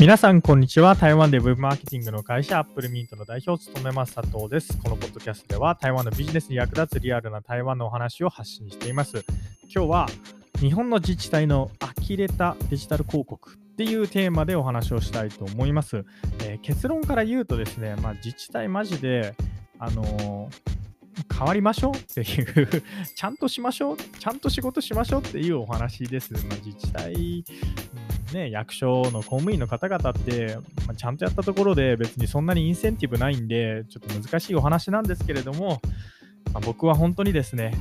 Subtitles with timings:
[0.00, 0.94] 皆さん、こんにちは。
[0.94, 4.78] 台湾でウェブマーケティングの会社、アップルミントの代表を務めます佐藤です。
[4.78, 9.22] このポッドキャストでは、台湾のビジネスに役立つリアルな台湾のお話を発信しています。
[9.64, 10.06] 今日は、
[10.58, 16.06] 日本の自治体の呆れたデジタル広告っていうテーマでお話をしたいと思います。
[16.44, 19.34] えー、結論から言うとですね、まあ、自治体マジで、
[19.78, 20.80] あのー
[21.32, 22.82] 変わりましょうっていう
[23.14, 26.32] ちゃんとしましょう、ちゃんと仕事しましょうっていうお話です。
[26.32, 27.44] まあ、自治体、
[28.34, 35.80] ね、役所の公務員の方々って、まあ、ちゃんとやったところで別にそんなにインセンティブないんで、ちょっと難しいお話なんですけれども、
[36.52, 37.74] まあ、僕は本当にですね、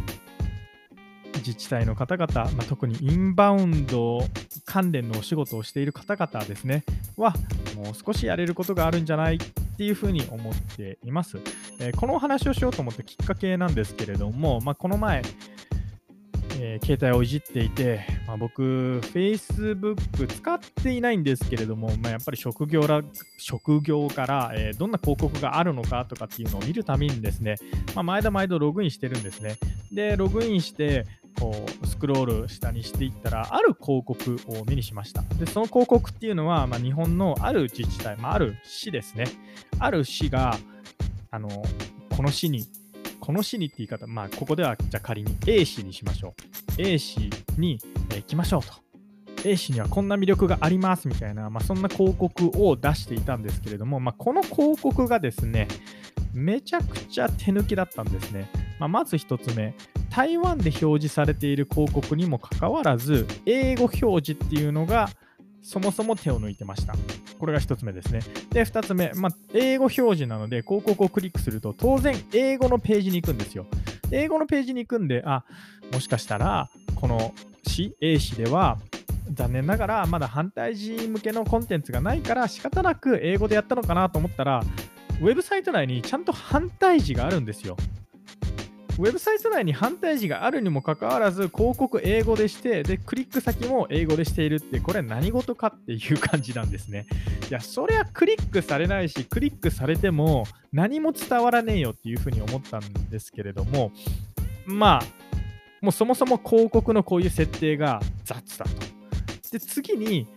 [1.39, 4.21] 自治体の方々、まあ、特にインバウンド
[4.65, 6.83] 関連のお仕事をしている方々ですね、
[7.17, 7.33] は、
[7.75, 9.39] もう少しやれることがあるんじゃないっ
[9.77, 11.37] ていうふうに思っています。
[11.79, 15.21] えー、このお話をしようと思ったきっかけなんですけれども、まあ、この前、
[16.61, 23.01] えー、携帯をいじっていて、まあ、僕、Facebook 使っていないんですけれども、まあ、やっぱり職業ら
[23.37, 27.55] 職業から、えー、どんな広告があるのかとかっていうのを見るためにですね、
[27.95, 29.55] まあ、毎度毎度ログインしてるんですね。
[29.91, 31.05] で、ログインして、
[31.39, 35.21] こうスクロール下にしていったら、ある広告を目にしました。
[35.35, 39.25] で、その広告っていうのは、まあ、日本のある自治体、まあ、ある市ですね。
[39.79, 40.57] ある市が、
[41.31, 41.49] あの、
[42.15, 42.65] この市に
[43.19, 46.33] この市にって言い方、まあ、ここではじゃあ仮に A 市にしましょ
[46.77, 46.81] う。
[46.81, 47.79] A 市に、
[48.11, 48.73] え行きましょうと。
[49.47, 55.67] A 市にはこんな魅力がありますみたいな、まあ、そんな広告を出していたんですけれども、まあ、この広告がですね、
[56.33, 58.49] めちゃくちゃ手抜きだったんですね。
[58.79, 59.73] まあ、まず1つ目、
[60.09, 65.09] 台湾で表示されている広告にもかかわらず、英語表示っていうのが
[65.61, 66.95] そもそも手を抜いてました。
[67.37, 68.21] これが1つ目ですね。
[68.51, 73.65] で、2つ目、まあ、英語表示なので、広告をクリックすると、当然、英語のページに行くんですよ。
[74.11, 75.43] 英語のページに行くんで、あ、
[75.91, 77.33] もしかしたら、この
[77.65, 78.77] 市、A 市では、
[79.31, 84.63] 残念ながら、まだ反対時向けのコンテンツがないから、仕方なく英語でやったのかなと思ったら、
[85.21, 87.75] ウェブサイト内にちゃんと反対時があるんですよ。
[88.99, 97.05] ウェブサイト内に反対字があるにもかかわらず、広告英語でして、で、クリック先も英語でしているって、これは何事かっていう感じなんですね。
[97.49, 100.43] いや、そりゃクリックされないし、クリックされても
[100.73, 103.93] 何も伝わらねえよっていうふうに思ったんですけれども、
[104.65, 105.03] まあ、
[105.81, 108.71] もうそもそも広告のこういう設定が雑だと。
[109.49, 110.27] で、次に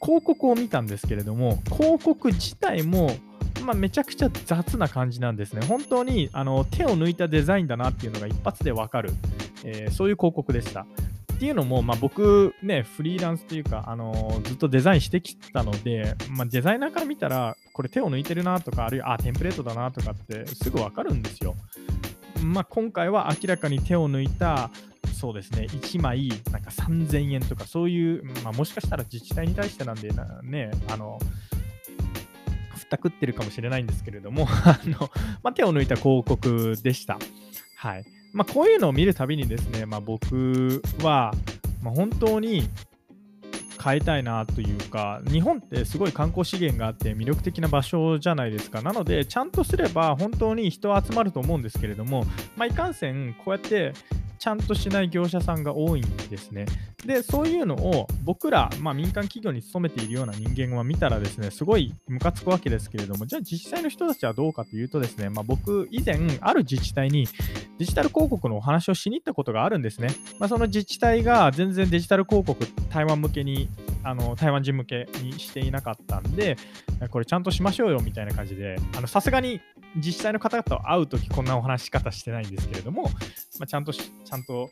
[0.00, 3.10] 広告を見たんですけれども、広告自体も
[3.62, 5.64] まあ、めちゃくちゃ雑な感じなんですね。
[5.66, 9.10] 本当にあの手を抜いたデザインだなっていうのが一発でわかる、
[9.64, 10.86] えー、そういう広告でした。
[11.42, 21.56] っていうのも、まあ、僕、ね、フリーランスというか、あのー、ずっとデザインしてきたので、まあ、デザイナーから見たら、これ手を抜いてるなとか、あるいは、あ、テンプレートだなとかってすぐわかるんですよ。
[22.44, 24.70] まあ、今回は明らかに手を抜いた、
[25.18, 30.10] そうですね、1枚なんか3000円とか、そういう、まあ、もしかしたら自治体に対してなんで
[30.44, 31.18] ね、あの、
[32.92, 35.10] ったくってるかもしれないんですけれども あの、
[35.42, 37.18] まあ、手を抜いた広告でした。
[37.76, 41.34] はいまあ、こういうのを見るたびにですね、まあ、僕は、
[41.82, 42.68] ま、本当に
[43.82, 48.80] 変えたいなというか、日本ってすごい観光資源があって魅力的な場所じゃないですか。
[48.80, 52.24] なので、ちゃんとすれば本当に人集まると思うんですけれども、
[52.56, 53.92] まあ、いかんせん、こうやって
[54.42, 56.66] ちゃんとしない業者さんが多いんですね。
[57.06, 67.28] で、そういうのを僕ら、まあ、民間企業に勤めているような人間は見たらですね、すごいムカつくわけですけれども、じゃあ実際の人たちはどうかというとですね、まあ、僕、以前、ある自治体に
[67.78, 70.08] デジタル広告のお話をしに行ったことがあるんですね。
[70.40, 73.68] まあ、その自治体が全然デジタル広告、台湾向けに
[74.02, 76.56] あの台湾人向けにしていなかったんで、
[77.10, 78.76] これちゃんとしましょうよみたいな感じで、
[79.06, 79.60] さすがに
[79.96, 83.10] 実際の方々と会うときこんなお話し方してないんですけれども、ま
[83.64, 84.70] あ、ちゃんとちゃんと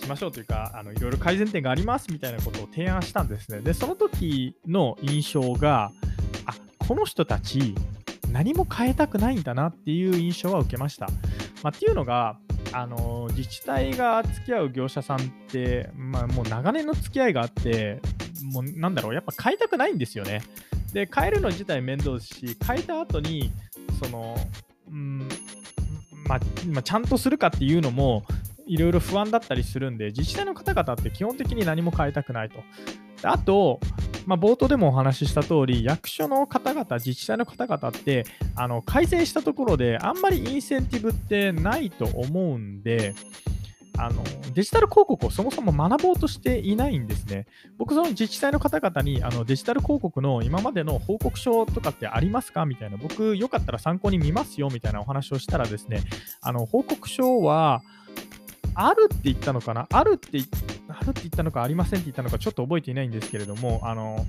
[0.00, 3.60] しましょうというか、あのいろいろ改善点がありますみたいなことを提案したんですね。
[3.60, 5.90] で、その時の印象が、
[6.46, 7.74] あこの人たち、
[8.32, 11.06] 何も変えたくないんだなっていう印象は受けました。
[11.62, 12.38] まあ、っていうのが、
[12.72, 18.00] あの自治体が付き合う業者さんって、まあ、もう長年の付き合いがあって、
[18.52, 20.42] もうなんだろう、やっぱ変えたくないんですよね。
[20.92, 23.52] で、変えるの自体面倒ですし、変えた後に、
[24.02, 24.36] その、
[24.90, 25.28] うん
[26.26, 28.24] まあ、まあ、ちゃんとするかっていうのも、
[28.66, 32.58] いろいろ不安だったりするんで、自治体の方々って基本的に何も変えたくないと。
[33.22, 33.80] あと、
[34.26, 38.24] まあ、冒頭でもお話しした通り、役所の方々、自治体の方々って、
[38.54, 43.14] あの改善したところで、あんまりインセンティブってないと思うんで、
[43.98, 44.22] あの
[44.54, 47.46] デジタル広告をそもそも学ぼうとしていないんですね。
[47.76, 52.64] 僕、その自治体の方々にあのデジタル広告の今までの報告書とかってありますか？
[52.64, 56.02] みたいな、僕、よかったら参考に見ますよみたいなお話をしたらですね、
[56.40, 57.82] あの報告書は、
[58.74, 59.86] あるって言ったのかな？
[59.90, 60.38] あるって
[60.88, 64.24] あるって言ったのかありませんって言ったのかちょっと覚えていないんですけれども、あの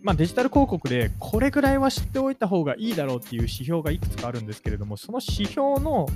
[0.00, 6.08] まあ、デジタル広告でこれぐらいは知っておいた方がいいだろうっていう指標がいくつかあるんですけれども、その指標の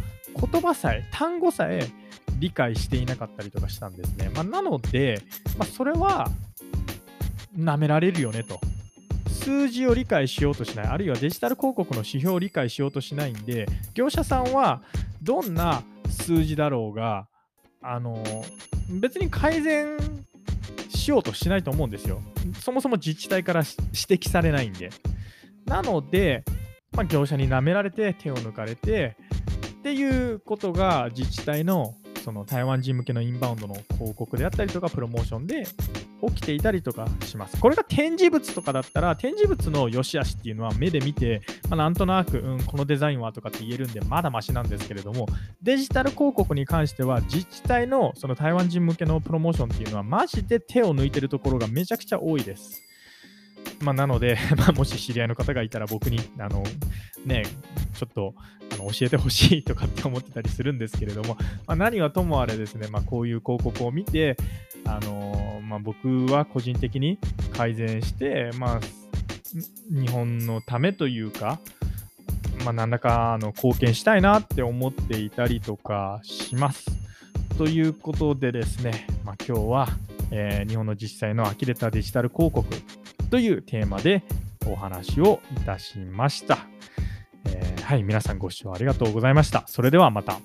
[0.50, 1.88] 言葉さえ、単語さえ
[2.38, 4.30] 理解していなかったりとかしたんですね。
[4.34, 5.22] まあ、なので、
[5.58, 6.30] まあ、それは
[7.56, 8.60] 舐められるよねと。
[9.28, 14.82] 数字を理解しようとしない、あるいはデジタル広告の指標を理解しようとしないんで、業者さんは
[15.22, 17.28] どんな数字だろうが、
[17.80, 18.22] あの
[19.00, 19.96] 別に改善
[20.88, 22.20] しようとしないと思うんですよ。
[22.60, 24.90] そもそも自治体から指摘されないんで。
[25.64, 26.44] なので、
[26.92, 29.16] まあ、業者に舐められて手を抜かれて
[29.68, 31.94] っていうことが自治体の
[32.26, 35.64] その台湾人向けのインバウンドの広告であったりとかプロモーションで
[36.28, 37.56] 起きていたりとかします。
[37.60, 45.26] これが展示物とかだったら展示物の良し悪しっていうのは目で見て、まあ、なんとなく、うん、このデザインはとかって言えるんでまだマシなんですけれども
[45.62, 52.82] デジタル広告に関しては自治体のその台湾人向けのプロモーションっていうのはマジで手を抜いてるところがめちゃくちゃ多いです。
[53.80, 56.64] まあ、なので、 まあ、もし知り合いの方がいたら僕に、あの、
[57.24, 57.44] ね、
[57.94, 58.34] ちょっと
[58.92, 61.36] 教えてほしいとかって思ってたりするんですけれども、
[61.66, 64.36] まあ、何はともあれですね、まあ、こういう広告を見て、
[64.84, 67.18] あのまあ、僕は個人的に
[67.52, 68.80] 改善して、まあ、
[69.90, 71.58] 日本のためというか、
[72.64, 76.86] まあ、何らかあの貢献したいなって思っていたりとかします。
[77.58, 79.88] ということでですね、まあ、今日は、
[80.30, 82.66] えー、日本の実際の呆れたデジタル広告
[83.30, 84.22] というテーマで
[84.66, 86.75] お話をいたしました。
[87.86, 89.62] はい、皆さんご視聴ありがとうございました。
[89.68, 90.40] それではまた。